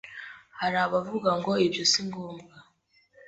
[0.59, 2.55] Hari abavuga ngo ibyo singombwa